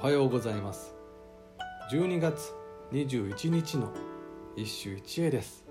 [0.00, 0.94] おはようございます。
[1.92, 2.54] 12月
[2.92, 3.92] 21日の
[4.56, 5.64] 一首一会です。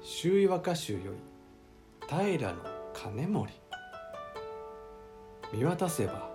[0.00, 1.18] 周囲和歌集より
[2.08, 2.58] 平の
[2.94, 3.52] 金森。
[5.52, 6.30] 見渡せば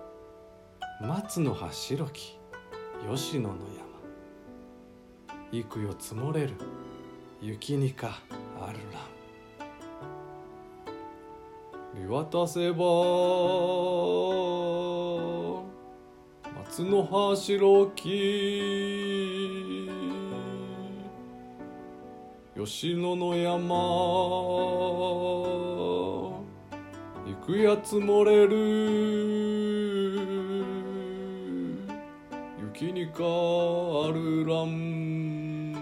[1.00, 2.38] 松の葉白き
[3.10, 3.92] 吉野の山。
[5.50, 6.54] 幾よ積もれる
[7.40, 8.20] 雪にか
[8.60, 9.00] あるら
[11.94, 12.84] 見渡せば
[16.72, 19.90] 松の葉白き。
[22.56, 23.76] 吉野の山。
[27.26, 28.56] 行くや積もれる。
[32.74, 33.20] 雪にかあ
[34.10, 35.72] るらん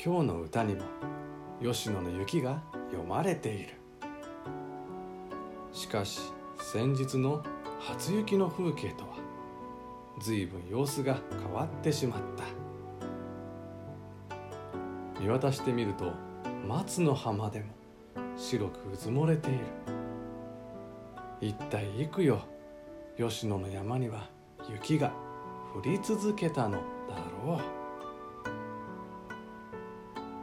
[0.00, 0.82] 今日の歌にも
[1.60, 2.62] 吉野の雪が
[2.92, 3.74] 読まれている。
[5.72, 7.42] しかし先日の
[7.80, 9.16] 初雪の風景とは
[10.20, 12.44] 随分様子が変わってしまった。
[15.20, 16.12] 見渡してみると
[16.66, 17.66] 松の葉までも
[18.36, 19.58] 白くうずもれている。
[21.40, 22.40] 一体幾よ
[23.16, 24.28] 吉野の山には
[24.70, 25.12] 雪が
[25.74, 27.60] 降り続けたのだろう。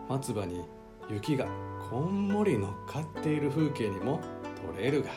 [0.09, 0.63] 松葉に
[1.09, 1.47] 雪が
[1.89, 4.21] こんもり乗っかっている風景にも
[4.73, 5.09] 取れるが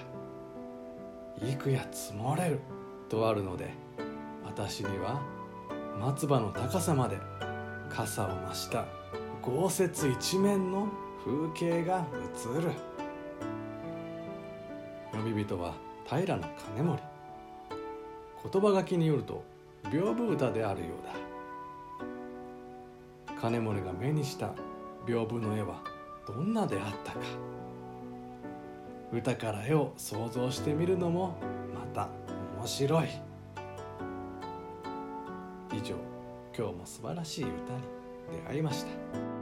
[1.43, 2.61] 幾や積もれる
[3.09, 3.71] とあるので
[4.45, 5.21] 私には
[5.99, 7.19] 松葉の高さまで
[7.91, 8.87] 傘を増した
[9.43, 10.89] 豪雪一面の
[11.25, 12.71] 風景が映る。
[15.13, 15.75] 呼び人は
[16.07, 17.03] 平金森
[18.53, 19.43] 言葉書きによると
[19.85, 21.13] 屏風歌であるようだ。
[23.41, 24.55] 金森が目にした
[25.07, 25.83] 屏風の絵は
[26.27, 27.19] どんなであったか。
[29.13, 31.37] 歌から絵を想像してみるのも
[31.75, 32.09] また
[32.59, 33.09] 面白い。
[35.73, 35.95] 以上
[36.57, 37.83] 今日も素晴らしい歌に
[38.45, 39.36] 出会いました。